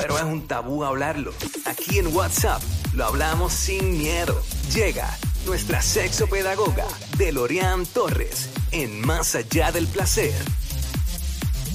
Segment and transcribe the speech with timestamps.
[0.00, 1.32] pero es un tabú hablarlo.
[1.66, 2.62] Aquí en WhatsApp
[2.94, 4.40] lo hablamos sin miedo.
[4.72, 10.32] Llega nuestra sexopedagoga, Delorian Torres, en Más Allá del Placer.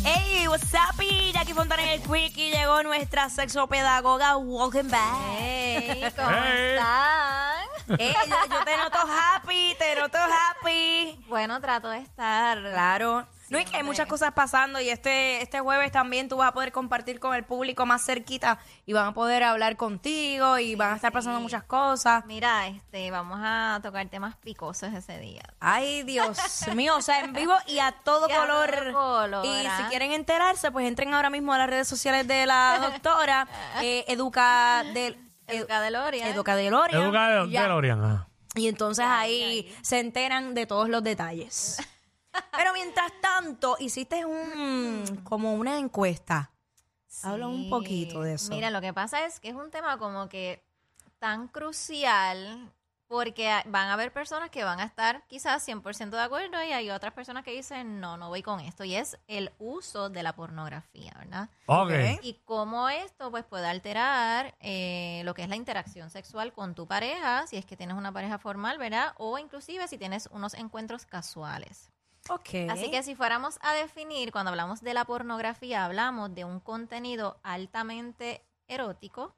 [0.03, 1.01] Hey, what's up?
[1.01, 4.37] Y Jackie Fontana en el Quickie llegó nuestra sexopedagoga.
[4.37, 5.15] Welcome back.
[5.37, 6.75] Hey, ¿cómo Hey.
[6.75, 7.97] están?
[7.99, 11.23] Hey, yo, yo te noto happy, te noto happy.
[11.27, 12.59] Bueno, trato de estar.
[12.59, 13.25] Claro.
[13.49, 16.53] No, es que hay muchas cosas pasando y este, este jueves también tú vas a
[16.53, 20.93] poder compartir con el público más cerquita y van a poder hablar contigo y van
[20.93, 21.43] a estar pasando sí.
[21.43, 22.25] muchas cosas.
[22.25, 25.43] Mira, este, vamos a tocar temas picosos ese día.
[25.59, 26.37] Ay, Dios
[26.75, 28.71] mío, o sea, en vivo y a todo Y a color.
[28.91, 32.45] todo color, y si quieren enterarse, pues entren ahora mismo a las redes sociales de
[32.45, 33.47] la doctora,
[33.81, 35.17] eh, Educa del...
[35.47, 36.27] Educa Deloria.
[36.29, 36.97] Educa Deloria.
[36.97, 37.61] Educa de, Ya.
[37.63, 38.27] DeLorean, ajá.
[38.55, 41.77] Y entonces ahí se enteran de todos los detalles.
[42.57, 46.51] Pero mientras tanto, hiciste un como una encuesta.
[47.23, 48.51] Habla un poquito de eso.
[48.51, 50.63] Mira, lo que pasa es que es un tema como que
[51.19, 52.71] tan crucial
[53.07, 56.89] porque van a haber personas que van a estar quizás 100% de acuerdo y hay
[56.89, 58.83] otras personas que dicen, no, no voy con esto.
[58.83, 61.49] Y es el uso de la pornografía, ¿verdad?
[61.67, 61.91] Ok.
[62.23, 66.87] Y cómo esto pues puede alterar eh, lo que es la interacción sexual con tu
[66.87, 69.13] pareja, si es que tienes una pareja formal, ¿verdad?
[69.17, 71.91] O inclusive si tienes unos encuentros casuales.
[72.29, 72.49] Ok.
[72.69, 77.39] Así que si fuéramos a definir, cuando hablamos de la pornografía, hablamos de un contenido
[77.43, 79.35] altamente erótico,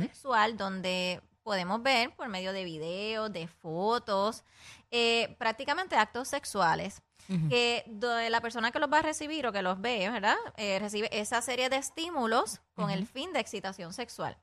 [0.00, 4.44] sexual, donde podemos ver por medio de videos, de fotos,
[4.90, 7.02] eh, prácticamente actos sexuales.
[7.50, 10.36] Que do- la persona que los va a recibir o que los ve, ¿verdad?
[10.56, 14.38] Eh, recibe esa serie de estímulos con el fin de excitación sexual.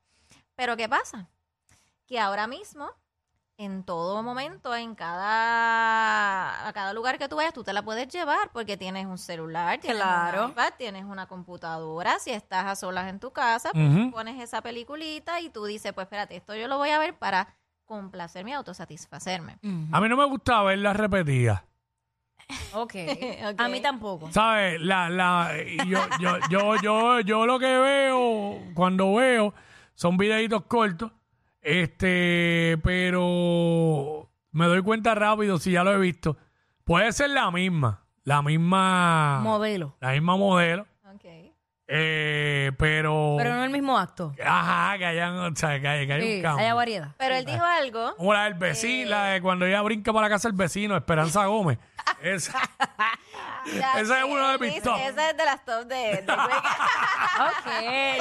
[0.55, 1.27] Pero ¿qué pasa?
[2.05, 2.91] Que ahora mismo,
[3.57, 5.94] en todo momento, en cada,
[6.67, 9.79] a cada lugar que tú vayas, tú te la puedes llevar porque tienes un celular,
[9.79, 10.45] tienes Claro.
[10.45, 12.19] un iPad, tienes una computadora.
[12.19, 16.05] Si estás a solas en tu casa, pues pones esa peliculita y tú dices, pues
[16.05, 19.57] espérate, esto yo lo voy a ver para complacerme y autosatisfacerme.
[19.63, 19.87] Ujú.
[19.95, 21.65] A mí no me gusta verla repetida.
[22.73, 22.93] Ok.
[23.51, 23.59] Ok.
[23.61, 24.31] A mí tampoco.
[24.31, 24.79] ¿Sabes?
[24.81, 25.51] La, la,
[25.87, 29.53] yo, yo, yo, yo, yo lo que veo, cuando veo,
[29.95, 31.11] son videitos cortos,
[31.61, 36.37] este, pero me doy cuenta rápido si ya lo he visto.
[36.85, 39.95] Puede ser la misma, la misma, Modelo.
[39.99, 41.23] la misma modelo, Ok.
[41.87, 44.33] eh, pero, Pero no el mismo acto.
[44.45, 46.63] ajá, que hayan, o sea, que hay, que hay Sí, un cambio.
[46.63, 47.07] haya variedad.
[47.17, 48.15] Pero él dijo algo.
[48.17, 51.45] Como la del vecino, la de cuando ella brinca para la casa del vecino, Esperanza
[51.47, 51.79] Gómez.
[52.21, 52.59] Esa.
[53.65, 54.97] Ese es que uno de él mis dice- top.
[54.99, 56.33] Ese es de las top de, de
[57.39, 57.67] Ok,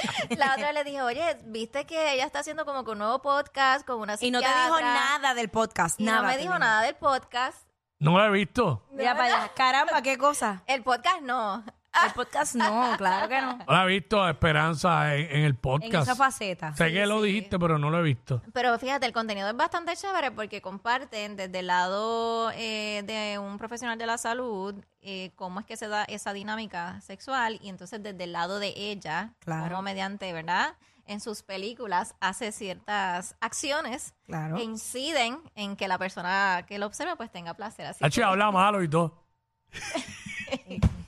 [0.37, 3.85] La otra le dije, oye, viste que ella está haciendo como que un nuevo podcast
[3.85, 6.21] con una Y no te dijo psiquiatra?" nada del podcast, Y nada.
[6.21, 7.67] no me dijo nada del podcast.
[7.99, 8.83] No la he visto.
[8.91, 9.51] Mira para allá.
[9.55, 10.63] Caramba, qué cosa.
[10.65, 11.63] El podcast no.
[12.05, 13.57] El podcast no, claro que no.
[13.67, 16.03] No la he visto a Esperanza en, en el En podcast.
[16.07, 16.73] esa faceta.
[16.75, 18.41] Sé que lo dijiste, pero no lo he visto.
[18.53, 23.57] Pero fíjate, el contenido es bastante chévere porque comparten desde el lado eh, de un
[23.57, 28.01] profesional de la salud eh, cómo es que se da esa dinámica sexual y entonces
[28.01, 29.69] desde el lado de ella, Claro.
[29.69, 30.75] como mediante, ¿verdad?
[31.07, 34.55] En sus películas hace ciertas acciones Claro.
[34.55, 37.85] que inciden en que la persona que lo observa pues tenga placer.
[37.87, 39.23] Así Hachi que- habla malo y todo.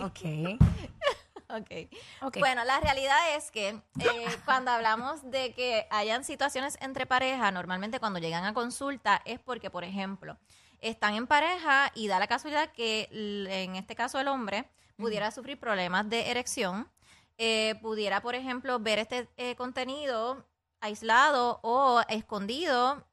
[0.00, 0.20] Ok.
[1.52, 1.90] Ok.
[2.22, 2.38] Ok.
[2.38, 7.98] Bueno, la realidad es que eh, cuando hablamos de que hayan situaciones entre pareja, normalmente
[7.98, 10.38] cuando llegan a consulta es porque, por ejemplo,
[10.78, 13.08] están en pareja y da la casualidad que
[13.50, 16.88] en este caso el hombre pudiera sufrir problemas de erección,
[17.36, 20.46] eh, pudiera, por ejemplo, ver este eh, contenido
[20.80, 23.06] aislado o escondido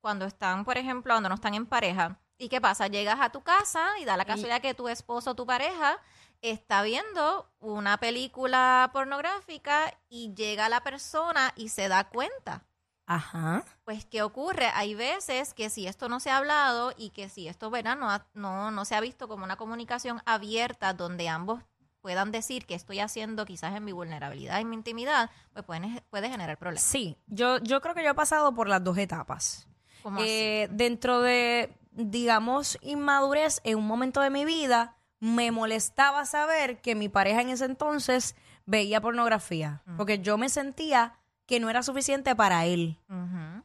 [0.00, 2.21] cuando están, por ejemplo, cuando no están en pareja.
[2.42, 2.88] ¿Y qué pasa?
[2.88, 5.96] Llegas a tu casa y da la casualidad que tu esposo o tu pareja
[6.40, 12.64] está viendo una película pornográfica y llega la persona y se da cuenta.
[13.06, 13.62] Ajá.
[13.84, 14.66] Pues, ¿qué ocurre?
[14.74, 17.96] Hay veces que si esto no se ha hablado y que si esto, ¿verdad?
[17.96, 21.62] No, ha- no, no se ha visto como una comunicación abierta donde ambos
[22.00, 26.28] puedan decir que estoy haciendo quizás en mi vulnerabilidad, en mi intimidad, pues puede, puede
[26.28, 26.82] generar problemas.
[26.82, 29.68] Sí, yo, yo creo que yo he pasado por las dos etapas.
[30.02, 30.28] ¿Cómo así?
[30.28, 36.94] Eh, dentro de, digamos, inmadurez en un momento de mi vida, me molestaba saber que
[36.94, 38.34] mi pareja en ese entonces
[38.66, 42.98] veía pornografía, porque yo me sentía que no era suficiente para él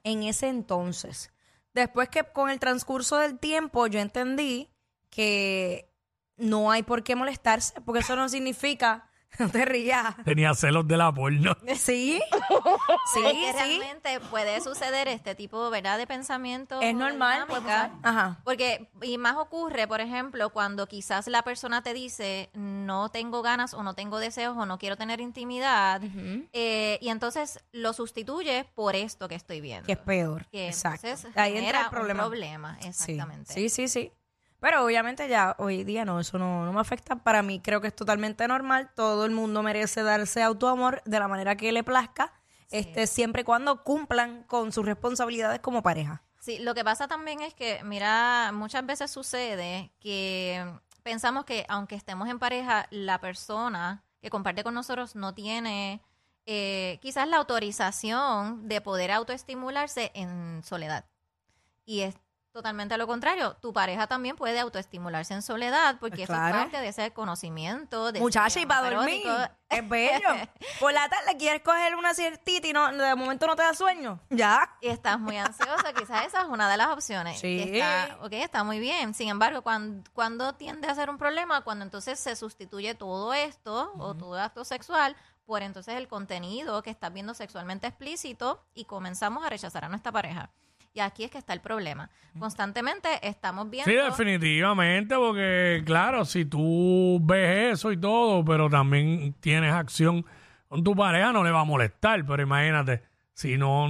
[0.03, 1.31] en ese entonces.
[1.73, 4.69] Después que con el transcurso del tiempo yo entendí
[5.09, 5.89] que
[6.35, 9.09] no hay por qué molestarse, porque eso no significa
[9.39, 10.15] No te rías.
[10.25, 11.55] Tenía celos de la porno.
[11.75, 12.19] Sí,
[13.13, 13.79] sí, es que sí.
[13.79, 16.75] realmente puede suceder este tipo, ¿verdad?, de pensamiento.
[16.81, 17.45] Es o de normal.
[17.47, 17.99] pues, dinámica.
[18.03, 18.39] Ajá.
[18.43, 23.73] Porque, y más ocurre, por ejemplo, cuando quizás la persona te dice, no tengo ganas
[23.73, 26.01] o no tengo deseos o no quiero tener intimidad,
[26.53, 29.85] eh, y entonces lo sustituye por esto que estoy viendo.
[29.85, 30.47] Que es peor.
[30.47, 31.05] Que Exacto.
[31.07, 32.23] entonces Ahí entra genera el problema.
[32.23, 32.87] un problema, Sí.
[32.87, 33.53] exactamente.
[33.53, 34.11] Sí, sí, sí.
[34.59, 37.15] Pero obviamente ya hoy día no, eso no, no me afecta.
[37.17, 38.89] Para mí creo que es totalmente normal.
[38.95, 42.33] Todo el mundo merece darse autoamor de la manera que le plazca,
[42.71, 46.23] este, siempre y cuando cumplan con sus responsabilidades como pareja.
[46.39, 50.65] Sí, lo que pasa también es que, mira, muchas veces sucede que
[51.03, 56.01] pensamos que aunque estemos en pareja, la persona que comparte con nosotros no tiene
[56.45, 61.05] eh, quizás la autorización de poder autoestimularse en soledad.
[61.85, 62.15] Y es
[62.57, 63.55] totalmente lo contrario.
[63.61, 66.57] Tu pareja también puede autoestimularse en soledad porque eso claro.
[66.57, 68.11] es parte de ese conocimiento.
[68.11, 69.21] De Muchacha, y para dormir.
[69.69, 70.29] Es bello.
[70.79, 74.19] Por la tarde quieres coger una siestita y no, de momento no te da sueño.
[74.31, 74.75] Ya.
[74.81, 77.39] y estás muy ansiosa, quizás esa es una de las opciones.
[77.39, 77.69] Sí.
[77.73, 79.13] Está, ok, está muy bien.
[79.13, 83.93] Sin embargo, cuando, cuando tiende a ser un problema, cuando entonces se sustituye todo esto
[83.99, 85.15] o todo acto sexual
[85.45, 90.11] por entonces el contenido que estás viendo sexualmente explícito y comenzamos a rechazar a nuestra
[90.11, 90.51] pareja.
[90.93, 92.09] Y aquí es que está el problema.
[92.39, 93.89] Constantemente estamos viendo...
[93.89, 100.25] Sí, definitivamente, porque claro, si tú ves eso y todo, pero también tienes acción
[100.67, 102.25] con tu pareja, no le va a molestar.
[102.25, 103.03] Pero imagínate,
[103.37, 103.87] si no,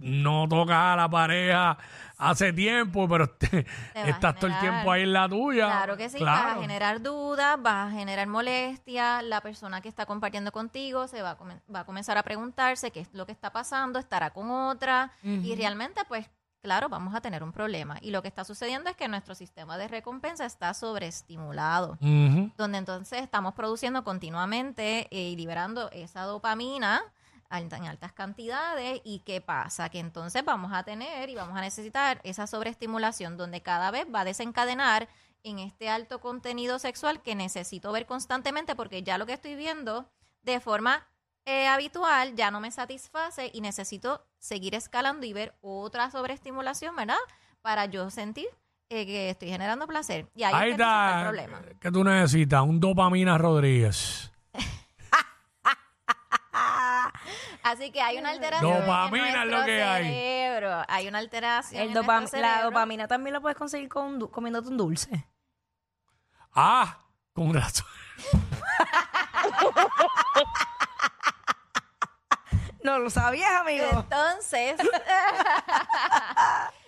[0.00, 1.78] no tocas a la pareja
[2.18, 5.66] hace tiempo, pero te- a estás todo el generar- tiempo ahí en la tuya.
[5.66, 6.58] Claro que sí, vas claro.
[6.58, 11.30] a generar dudas, vas a generar molestia, la persona que está compartiendo contigo se va
[11.32, 14.50] a, comen- va a comenzar a preguntarse qué es lo que está pasando, estará con
[14.50, 16.28] otra y realmente pues
[16.60, 17.98] claro, vamos a tener un problema.
[18.00, 22.50] Y lo que está sucediendo es que nuestro sistema de recompensa está sobreestimulado, Ujú.
[22.56, 27.02] donde entonces estamos produciendo continuamente eh, y liberando esa dopamina
[27.58, 32.20] en altas cantidades y qué pasa que entonces vamos a tener y vamos a necesitar
[32.24, 35.08] esa sobreestimulación donde cada vez va a desencadenar
[35.44, 40.10] en este alto contenido sexual que necesito ver constantemente porque ya lo que estoy viendo
[40.42, 41.06] de forma
[41.44, 47.16] eh, habitual ya no me satisface y necesito seguir escalando y ver otra sobreestimulación, ¿verdad?
[47.60, 48.46] Para yo sentir
[48.88, 50.26] eh, que estoy generando placer.
[50.34, 51.62] Y ahí, Ahí está el problema.
[51.80, 52.62] que tú necesitas?
[52.62, 54.32] Un dopamina Rodríguez.
[57.64, 60.04] Así que hay una alteración Dopamina en es lo que hay.
[60.04, 60.82] cerebro.
[60.86, 62.70] Hay una alteración El en dopam- nuestro la cerebro.
[62.70, 65.26] dopamina también la puedes conseguir con un du- comiéndote un dulce.
[66.54, 66.98] Ah,
[67.32, 67.86] con razón.
[72.82, 73.86] No lo sabías, amigo.
[73.90, 74.76] Entonces,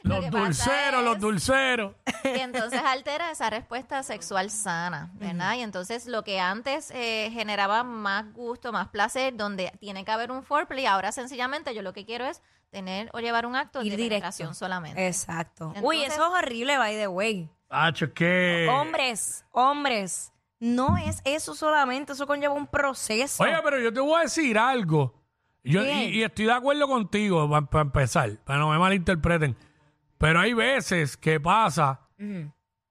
[0.02, 1.94] Lo Los que pasa dulceros, los es- dulceros.
[2.34, 5.55] Y entonces altera esa respuesta sexual sana, ¿verdad?
[5.56, 10.31] Y entonces lo que antes eh, generaba más gusto, más placer, donde tiene que haber
[10.31, 13.90] un foreplay, ahora sencillamente yo lo que quiero es tener o llevar un acto Ir
[13.90, 14.11] de directo.
[14.11, 15.06] penetración solamente.
[15.06, 15.73] Exacto.
[15.82, 17.50] Uy, eso es horrible, by the way.
[17.69, 18.69] Hacho, es que.
[18.70, 23.43] Hombres, hombres, no es eso solamente, eso conlleva un proceso.
[23.43, 25.14] Oye, pero yo te voy a decir algo.
[25.64, 29.56] Yo, y estoy de acuerdo contigo para empezar, para no me malinterpreten.
[30.17, 32.00] Pero hay veces que pasa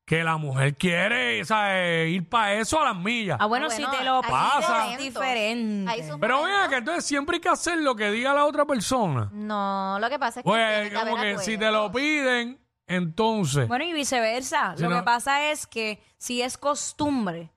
[0.06, 2.10] que la mujer quiere ¿sabes?
[2.12, 3.38] ir para eso a las millas.
[3.40, 4.92] ah, bueno, Ah, si te lo pasa.
[4.94, 5.92] es diferente.
[6.20, 6.44] Pero momentos.
[6.44, 9.30] vean que entonces siempre hay que hacer lo que diga la otra persona.
[9.34, 12.60] No, lo que pasa es que Pues que como haber que si te lo piden,
[12.88, 13.68] entonces.
[13.68, 14.76] Bueno, y viceversa.
[14.76, 17.52] Si lo no- que pasa es que si es costumbre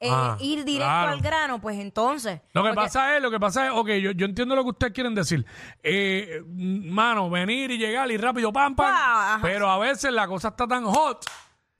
[0.00, 1.12] eh, Ah, ir directo claro.
[1.12, 2.40] al grano, pues entonces.
[2.52, 4.70] Lo que porque- pasa es, lo que pasa es, ok, yo, yo entiendo lo que
[4.70, 5.46] ustedes quieren decir.
[5.82, 8.92] Eh, mano, venir y llegar y rápido, pam, pam.
[8.94, 9.38] Ajá.
[9.42, 11.24] pero a veces la cosa está tan hot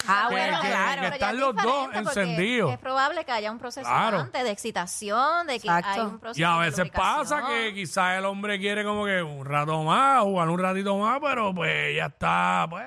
[0.06, 0.90] Ah, que- bueno, que- claro.
[0.92, 2.72] que Pero ya están es los dos diferente porque encendidos.
[2.72, 4.18] Es probable que haya un proceso Claro.
[4.20, 5.88] antes de excitación, de que Exacto.
[5.90, 7.50] hay un proceso Y a de veces pasa lubricación.
[7.68, 11.54] que quizás el hombre quiere como que un rato más, jugar un ratito más, pero
[11.54, 12.84] pues ya está, pues.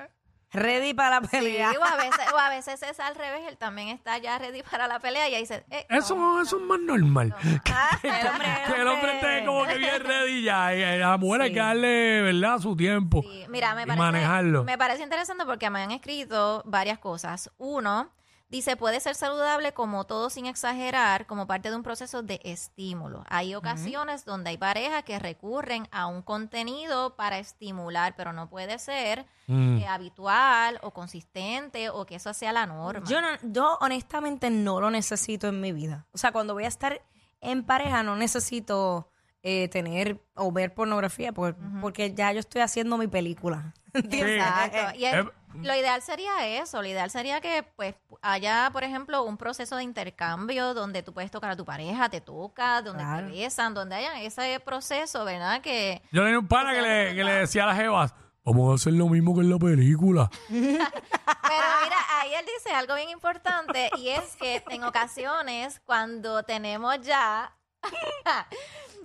[0.52, 1.72] Ready para la Sí, pelea.
[1.78, 4.86] o a veces, o a veces es al revés, él también está ya ready para
[4.88, 7.34] la pelea y ahí dice, eh, Eso, no, eso es más normal.
[7.72, 10.74] Ah, el hombre, que el hombre esté como que bien ready ya.
[10.74, 11.54] Y a la mujer hay Sí.
[11.54, 13.22] que darle, ¿verdad?, su tiempo.
[13.22, 14.64] Sí, Mira, me y parece, manejarlo.
[14.64, 17.50] me parece interesante porque me han escrito varias cosas.
[17.58, 18.10] Uno,
[18.48, 23.24] dice, puede ser saludable como todo sin exagerar, como parte de un proceso de estímulo.
[23.28, 28.78] Hay ocasiones donde hay parejas que recurren a un contenido para estimular, pero no puede
[28.78, 29.78] ser Mm.
[29.78, 33.06] eh, habitual o consistente o que eso sea la norma.
[33.08, 36.06] Yo, no, yo honestamente no lo necesito en mi vida.
[36.12, 37.00] O sea, cuando voy a estar
[37.40, 39.10] en pareja no necesito
[39.42, 43.72] eh, tener o ver pornografía, por- porque ya yo estoy haciendo mi película.
[43.94, 44.36] ¿entiendes?
[44.42, 44.98] Exacto.
[44.98, 45.24] Y Eh,
[45.62, 49.82] lo ideal sería eso, lo ideal sería que pues haya, por ejemplo, un proceso de
[49.82, 53.26] intercambio donde tú puedes tocar a tu pareja, te toca, donde Claro.
[53.28, 55.62] te besan, donde haya ese proceso, ¿verdad?
[55.62, 58.14] Que Yo tenía un pana que le, que le decía a las jevas,
[58.44, 60.30] vamos a hacer lo mismo que en la película.
[60.48, 67.00] Pero mira, ahí él dice algo bien importante y es que en ocasiones cuando tenemos
[67.00, 67.56] ya,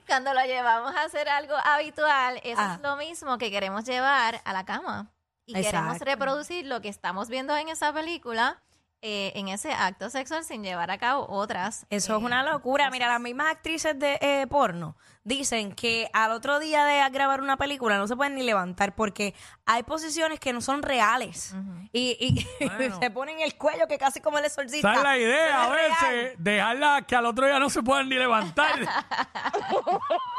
[0.08, 2.74] cuando lo llevamos a hacer algo habitual, eso Ah.
[2.76, 5.08] es lo mismo que queremos llevar a la cama.
[5.46, 8.62] Y queremos reproducir lo que estamos viendo en esa película,
[9.06, 11.86] eh, en ese acto sexual sin llevar a cabo otras.
[11.90, 12.90] Eso eh, es una locura.
[12.90, 14.96] Mira, las mismas actrices de eh, porno
[15.26, 19.34] dicen que al otro día de grabar una película no se pueden ni levantar porque
[19.66, 21.54] hay posiciones que no son reales.
[21.92, 23.00] Y, y Bueno.
[23.00, 24.92] se ponen el cuello que casi como el exorcista.
[24.92, 28.16] Esa es la idea, a veces, dejarla que al otro día no se puedan ni
[28.16, 28.80] levantar.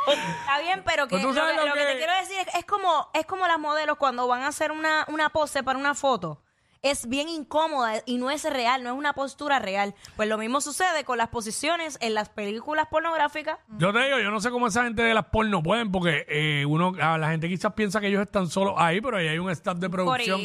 [0.06, 2.54] Está bien, pero que, Pues lo, que, lo lo que que- te quiero decir es,
[2.54, 5.94] es como es como las modelos cuando van a hacer una, una pose para una
[5.94, 6.42] foto.
[6.84, 9.94] Es bien incómoda y no es real, no es una postura real.
[10.16, 13.58] Pues lo mismo sucede con las posiciones en las películas pornográficas.
[13.78, 16.64] Yo te digo, yo no sé cómo esa gente de las porno pueden, porque eh,
[16.66, 19.50] uno, a la gente quizás piensa que ellos están solos ahí, pero ahí hay un
[19.50, 20.40] staff de producción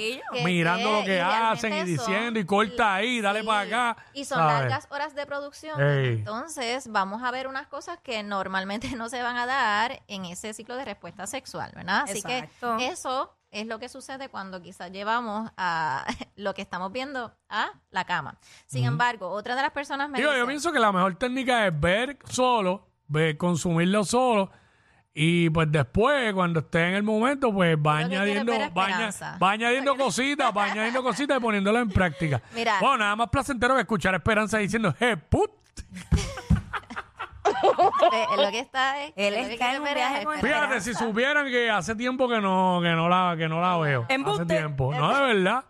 [0.46, 3.60] mirando que- lo que y hacen y diciendo y corta ahí, dale sí, para
[3.92, 4.04] acá.
[4.14, 4.54] Y son ¿sabes?
[4.62, 5.82] largas horas de producción.
[5.82, 6.08] Ey.
[6.20, 10.54] Entonces, vamos a ver unas cosas que normalmente no se van a dar en ese
[10.54, 12.04] ciclo de respuesta sexual, ¿verdad?
[12.04, 12.78] Así Exacto.
[12.78, 17.72] que eso es lo que sucede cuando quizás llevamos a lo que estamos viendo a
[17.90, 18.38] la cama.
[18.68, 21.80] Sin embargo, otra de las personas me Digo, yo pienso que la mejor técnica es
[21.80, 24.52] ver solo, ver, consumirlo solo.
[25.12, 29.96] Y pues después, cuando esté en el momento, pues va añadiendo, va, aña- va añadiendo
[29.98, 32.42] cositas, va añadiendo cositas y poniéndolo en práctica.
[32.54, 32.78] Mira.
[32.80, 35.52] Bueno, nada más placentero que escuchar Esperanza diciendo, ¡eh, put!
[38.12, 40.26] Eh, lo que está es Él lo que está quiere en un ver es viaje
[40.26, 40.68] con esperanza.
[40.68, 44.08] Fíjate, si supieran que hace tiempo que no, que no la, que no la veo.
[44.10, 44.94] Hace tiempo.
[44.94, 45.64] No, de verdad.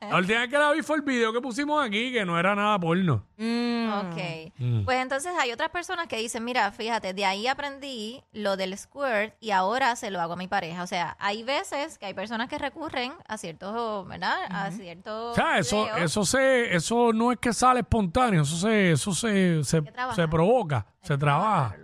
[0.00, 2.54] La última vez que la vi fue el video que pusimos aquí, que no era
[2.54, 3.24] nada porno.
[3.38, 3.90] Mm.
[3.92, 4.52] Ok.
[4.58, 4.84] Mm.
[4.84, 9.34] Pues entonces hay otras personas que dicen, mira, fíjate, de ahí aprendí lo del squirt
[9.40, 10.82] y ahora se lo hago a mi pareja.
[10.82, 14.36] O sea, hay veces que hay personas que recurren a ciertos, ¿verdad?
[14.50, 16.00] A ciertos O sea, eso, videos.
[16.02, 19.82] eso se, eso no es que sale espontáneo, eso se, eso se, se,
[20.14, 21.76] se provoca, se trabaja.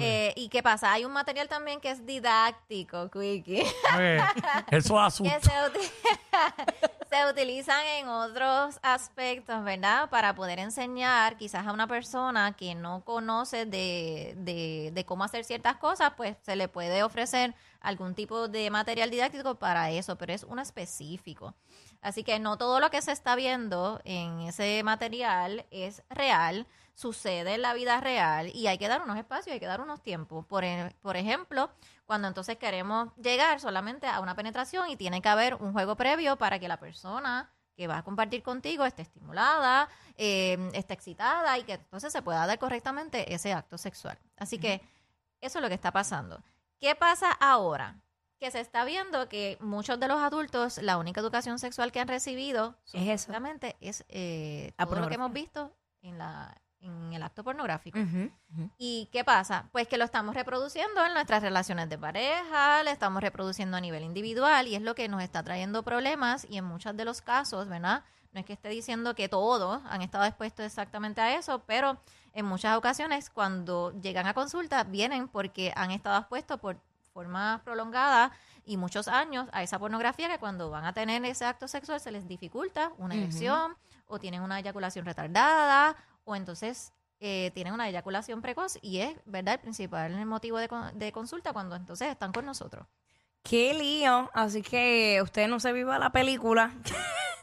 [0.00, 0.92] Eh, ¿Y qué pasa?
[0.92, 3.62] Hay un material también que es didáctico, Quickie.
[4.70, 5.24] Eso que susto.
[5.24, 10.08] se, se utilizan en otros aspectos, ¿verdad?
[10.08, 15.44] Para poder enseñar quizás a una persona que no conoce de, de, de cómo hacer
[15.44, 20.32] ciertas cosas, pues se le puede ofrecer algún tipo de material didáctico para eso, pero
[20.32, 21.54] es uno específico.
[22.02, 27.54] Así que no todo lo que se está viendo en ese material es real, sucede
[27.54, 30.44] en la vida real y hay que dar unos espacios, hay que dar unos tiempos.
[30.46, 31.70] Por, e- por ejemplo,
[32.06, 36.36] cuando entonces queremos llegar solamente a una penetración y tiene que haber un juego previo
[36.36, 41.64] para que la persona que va a compartir contigo esté estimulada, eh, esté excitada y
[41.64, 44.18] que entonces se pueda dar correctamente ese acto sexual.
[44.36, 44.82] Así que
[45.40, 46.42] eso es lo que está pasando.
[46.78, 47.96] ¿Qué pasa ahora?
[48.40, 52.08] Que se está viendo que muchos de los adultos, la única educación sexual que han
[52.08, 53.32] recibido Es eso.
[53.80, 57.98] es eh, todo lo que hemos visto en, la, en el acto pornográfico.
[58.78, 59.68] ¿Y qué pasa?
[59.72, 64.02] Pues que lo estamos reproduciendo en nuestras relaciones de pareja, le estamos reproduciendo a nivel
[64.04, 67.68] individual y es lo que nos está trayendo problemas y en muchos de los casos,
[67.68, 68.04] ¿verdad?
[68.32, 72.00] No es que esté diciendo que todos han estado expuestos exactamente a eso, pero
[72.32, 76.80] en muchas ocasiones cuando llegan a consulta vienen porque han estado expuestos por
[77.12, 78.32] forma prolongada
[78.64, 82.10] y muchos años a esa pornografía que cuando van a tener ese acto sexual se
[82.10, 83.76] les dificulta una erección
[84.06, 89.54] o tienen una eyaculación retardada o entonces eh, tienen una eyaculación precoz y es, ¿verdad?,
[89.54, 92.86] el principal motivo de, de consulta cuando entonces están con nosotros.
[93.42, 94.30] Qué lío.
[94.34, 96.72] Así que usted no se viva la película.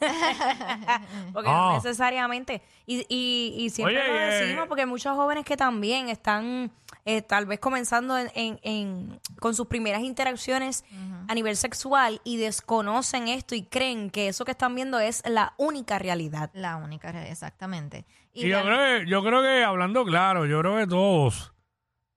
[1.32, 1.74] porque no Ah.
[1.74, 2.62] necesariamente.
[2.86, 6.70] Y, y, y siempre Oye, lo eh, decimos porque hay muchos jóvenes que también están
[7.04, 10.84] eh, tal vez comenzando en, en- en- con sus primeras interacciones
[11.26, 15.54] a nivel sexual y desconocen esto y creen que eso que están viendo es la
[15.56, 16.50] única realidad.
[16.54, 18.04] La única, re- exactamente.
[18.32, 21.52] Y, Y yo real- creo, que, yo creo que, hablando claro, yo creo que todos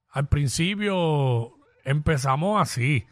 [0.09, 3.05] al principio empezamos así.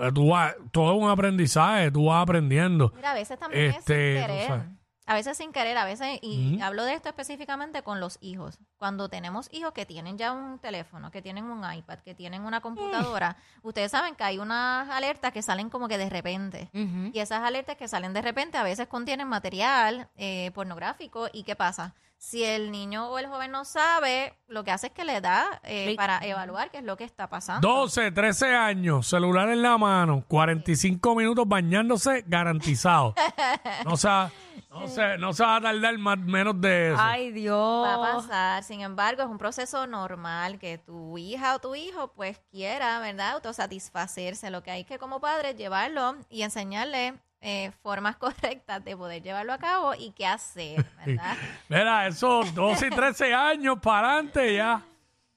[0.00, 2.90] Pues tú vas, todo es un aprendizaje, tú vas aprendiendo.
[2.96, 4.46] Mira, a veces también Este, es sin querer.
[4.48, 4.66] sabes.
[5.06, 8.60] A veces sin querer, a veces, y hablo de esto específicamente con los hijos.
[8.76, 12.60] Cuando tenemos hijos que tienen ya un teléfono, que tienen un iPad, que tienen una
[12.60, 16.70] computadora, ustedes saben que hay unas alertas que salen como que de repente.
[16.72, 21.26] Y esas alertas que salen de repente a veces contienen material eh, pornográfico.
[21.32, 21.94] ¿Y qué pasa?
[22.22, 25.58] Si el niño o el joven no sabe, lo que hace es que le da
[25.64, 27.66] eh, para evaluar qué es lo que está pasando.
[27.66, 33.14] 12, 13 años, celular en la mano, 45 minutos bañándose, garantizado.
[33.86, 34.30] No se, va-
[34.68, 36.98] no se, no se va a tardar más, menos de eso.
[37.00, 37.86] Ay, Dios.
[37.86, 42.12] Va a pasar, sin embargo, es un proceso normal que tu hija o tu hijo
[42.12, 43.30] pues quiera, ¿verdad?
[43.32, 44.50] Autosatisfacerse.
[44.50, 49.52] Lo que hay que como padres llevarlo y enseñarle eh, formas correctas de poder llevarlo
[49.52, 51.36] a cabo y qué hacer, ¿verdad?
[51.68, 54.82] Mira, esos 12 y 13 años para adelante ya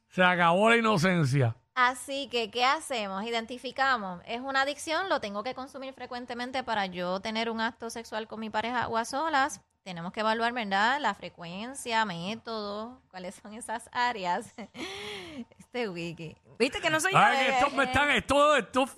[0.09, 1.55] se acabó la inocencia.
[1.75, 3.23] Así que, ¿qué hacemos?
[3.23, 5.09] Identificamos, ¿es una adicción?
[5.09, 8.97] ¿Lo tengo que consumir frecuentemente para yo tener un acto sexual con mi pareja o
[8.97, 9.59] a solas?
[9.83, 11.01] Tenemos que evaluar, ¿verdad?
[11.01, 14.53] La frecuencia, métodos, cuáles son esas áreas.
[15.57, 16.37] Este wiki.
[16.59, 17.17] ¿Viste que no soy yo?
[17.17, 18.91] Ay, estos me están, estos, estos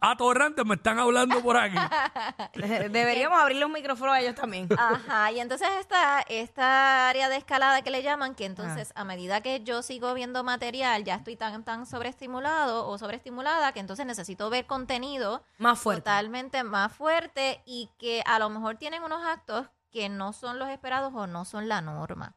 [0.00, 1.76] atorrantes me están hablando por aquí.
[2.54, 4.68] Deberíamos abrirle un micrófono a ellos también.
[4.76, 9.40] Ajá, y entonces esta, esta área de escalada que le llaman, que entonces a medida
[9.40, 14.50] que yo sigo viendo material, ya estoy tan, tan sobreestimulado o sobreestimulada que entonces necesito
[14.50, 16.02] ver contenido Más fuerte.
[16.02, 20.68] totalmente más fuerte y que a lo mejor tienen unos actos que no son los
[20.68, 22.34] esperados o no son la norma.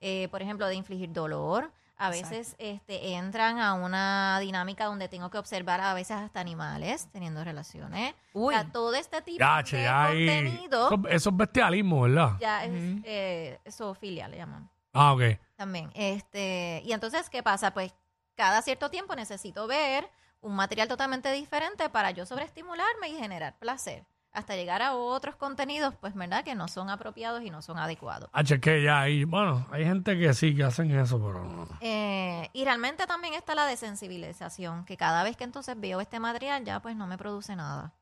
[0.00, 1.72] Eh, por ejemplo, de infligir dolor.
[2.06, 7.08] A veces este, entran a una dinámica donde tengo que observar a veces hasta animales
[7.12, 8.14] teniendo relaciones.
[8.32, 8.54] Uy.
[8.54, 12.32] O sea, todo este tipo Ya, de contenido Eso, eso es bestialismo, ¿verdad?
[12.40, 12.72] ya es
[13.04, 15.22] eh, zoofilia, le llaman Ah, ok.
[15.56, 15.90] también.
[15.94, 17.72] Este, y entonces, ¿qué pasa?
[17.72, 17.94] Pues
[18.34, 20.08] cada cierto tiempo necesito ver
[20.40, 24.04] un material totalmente diferente para yo sobreestimularme y generar placer.
[24.32, 26.42] Hasta llegar a otros contenidos, pues, ¿verdad?
[26.42, 28.30] Que no son apropiados y no son adecuados.
[28.32, 31.68] Ah, che, que ya ahí, bueno, hay gente que sí que hacen eso, pero no.
[31.80, 36.64] Eh, y realmente también está la desensibilización, que cada vez que entonces veo este material
[36.64, 37.92] ya pues no me produce nada.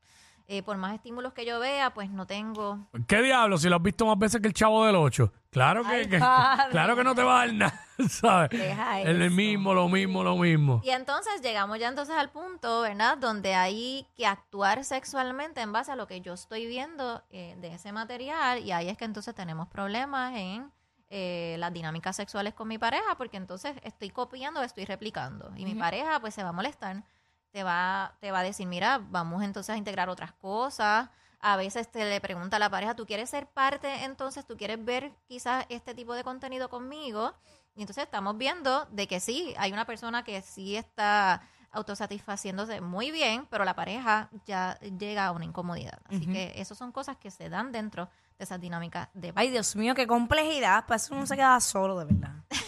[0.52, 3.56] Eh, por más estímulos que yo vea, pues no tengo ¿Qué diablo?
[3.56, 5.32] Si lo has visto más veces que el chavo del 8.
[5.50, 6.64] Claro que, que- padre.
[6.72, 8.50] claro que no te va a dar nada, ¿sabes?
[8.50, 9.34] Deja Es el eso.
[9.36, 10.80] mismo, lo mismo, lo mismo.
[10.82, 13.16] Y entonces llegamos ya entonces al punto, ¿verdad?
[13.16, 17.72] Donde hay que actuar sexualmente en base a lo que yo estoy viendo eh, de
[17.72, 20.68] ese material y ahí es que entonces tenemos problemas en
[21.10, 25.76] eh, las dinámicas sexuales con mi pareja porque entonces estoy copiando, estoy replicando y mi
[25.76, 27.04] pareja pues se va a molestar,
[27.52, 31.08] te va, te va a decir, mira, vamos entonces a integrar otras cosas.
[31.40, 34.46] A veces te le pregunta a la pareja, ¿tú quieres ser parte entonces?
[34.46, 37.34] ¿Tú quieres ver quizás este tipo de contenido conmigo?
[37.74, 41.42] Y entonces estamos viendo de que sí, hay una persona que sí está
[41.72, 46.00] autosatisfaciéndose muy bien, pero la pareja ya llega a una incomodidad.
[46.06, 48.08] Así que esas son cosas que se dan dentro
[48.38, 49.32] de esas dinámicas de...
[49.36, 50.84] Ay, Dios mío, qué complejidad.
[50.86, 52.34] Para eso uno se queda solo, de verdad.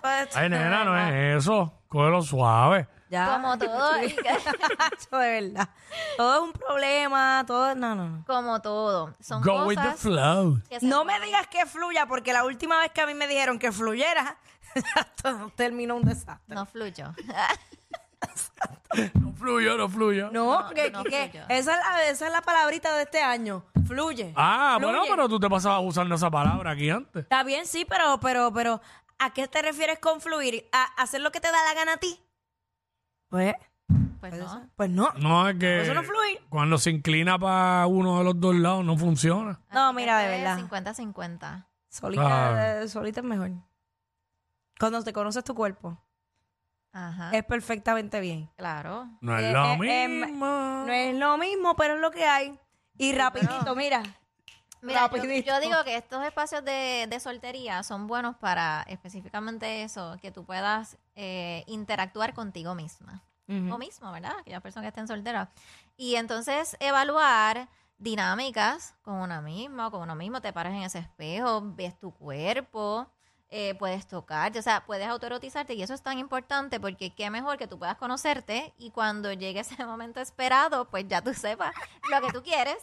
[0.00, 1.72] Pues, Ay, nena, no es eso.
[1.86, 2.88] Cógelo suave.
[3.12, 3.34] Ya.
[3.34, 4.14] Como todo, de
[5.10, 5.68] verdad.
[6.16, 7.74] Todo es un problema, todo...
[7.74, 8.24] No, no, no.
[8.26, 9.14] como todo.
[9.20, 10.60] Son Go with the cosas flow.
[10.68, 13.14] que se No me pueden- digas que fluya, porque la última vez que a mí
[13.14, 14.36] me dijeron que fluyera,
[15.22, 16.54] todo terminó un desastre.
[16.54, 17.12] No fluyo.
[19.14, 20.30] No fluyo, no fluyo.
[20.30, 23.64] No, porque no que- esa, es la, esa es la palabrita de este año.
[23.86, 24.32] Fluye.
[24.36, 27.22] Ah, bueno, pero tú te pasabas usando esa palabra aquí antes.
[27.24, 28.80] Está bien, sí, pero, pero, pero,
[29.18, 30.68] ¿a qué te refieres con fluir?
[30.72, 32.20] ¿A hacer lo que te da la gana a ti?
[33.32, 33.54] Pues,
[34.20, 34.68] Pues no.
[34.76, 35.10] pues no.
[35.14, 36.38] No, es que Eso no fluye.
[36.50, 39.58] cuando se inclina para uno de los dos lados no funciona.
[39.72, 40.58] No, mira, de verdad.
[40.58, 41.66] 50-50.
[41.88, 43.50] Solita, eh, solita es mejor.
[44.78, 45.98] Cuando te conoces tu cuerpo,
[46.92, 47.30] Ajá.
[47.32, 48.50] es perfectamente bien.
[48.56, 49.08] Claro.
[49.22, 50.46] No es Eh, lo eh, em, mismo.
[50.86, 52.58] No es lo mismo, pero es lo que hay.
[52.98, 54.02] Y rapidito, mira.
[54.82, 60.18] Mira, yo, yo digo que estos espacios de, de soltería son buenos para específicamente eso,
[60.20, 63.22] que tú puedas eh, interactuar contigo misma.
[63.48, 64.32] O mismo, ¿verdad?
[64.40, 65.46] Aquellas personas que estén solteras.
[65.98, 67.68] Y entonces evaluar
[67.98, 70.40] dinámicas con una misma o con uno mismo.
[70.40, 73.06] Te paras en ese espejo, ves tu cuerpo,
[73.50, 75.74] eh, puedes tocarte, o sea, puedes autoerotizarte.
[75.74, 79.60] Y eso es tan importante porque qué mejor que tú puedas conocerte y cuando llegue
[79.60, 81.74] ese momento esperado, pues ya tú sepas
[82.10, 82.78] lo que tú quieres.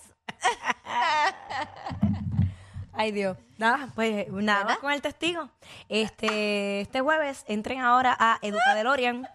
[2.94, 3.38] Ay, Dios.
[3.58, 5.50] Nada, pues nada, vamos con el testigo.
[5.88, 9.28] Este, este jueves entren ahora a Educadelorian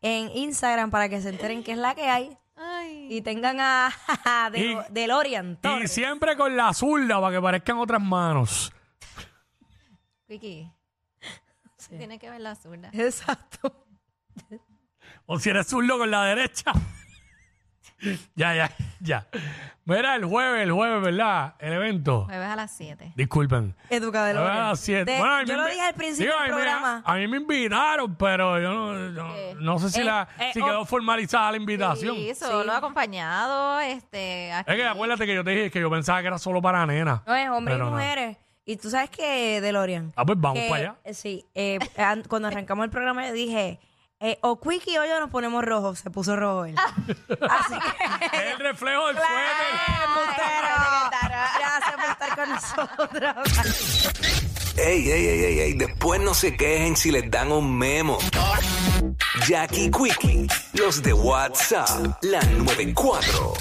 [0.00, 3.08] en Instagram para que se enteren qué es la que hay Ay.
[3.10, 3.88] y tengan a,
[4.24, 5.52] a Y- DeLorean.
[5.52, 5.92] Y Torres.
[5.92, 8.72] siempre con la zurda para que parezcan otras manos.
[10.28, 10.70] Vicky,
[11.76, 11.96] Sí.
[11.98, 12.88] tiene que ver la zurda.
[12.92, 13.84] Exacto.
[15.26, 16.72] O si eres zurdo con la derecha.
[18.34, 19.26] ya, ya, ya.
[19.84, 21.54] Mira, el jueves, el jueves, ¿verdad?
[21.58, 22.24] El evento.
[22.26, 23.12] Jueves a las 7.
[23.16, 23.74] Disculpen.
[23.88, 24.32] Jueves a
[24.68, 25.10] las siete.
[25.12, 27.02] De- Bueno, a mí yo lo dije al principio Digo, del a mí me- programa.
[27.04, 30.64] a mí me invitaron, pero yo no, no sé si, Eh, la, eh, si oh.
[30.66, 32.14] quedó formalizada la invitación.
[32.14, 34.70] Sí, solo acompañado, este, aquí.
[34.70, 37.20] Es que acuérdate que yo te dije que yo pensaba que era solo para nenas.
[37.26, 37.90] No es hombres y no.
[37.90, 38.36] mujeres.
[38.64, 40.12] Y tú sabes que, DeLorean.
[40.14, 40.94] Ah, pues vamos que, para allá.
[41.02, 43.80] eh, Sí, eh, an- cuando arrancamos el programa yo dije,
[44.22, 45.96] eh, o Quickie o yo nos ponemos rojo.
[45.96, 46.76] Se puso rojo él.
[47.50, 48.36] Así que...
[48.36, 50.32] Es el reflejo del ¡Eh, suéter.
[51.58, 53.34] Gracias por estar con nosotros.
[54.76, 58.18] Ey, ey, ey, ey, ey, después no se quejen si les dan un memo.
[59.46, 63.54] Jackie Quickie, los de WhatsApp, la 94.